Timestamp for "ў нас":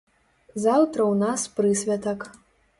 1.11-1.45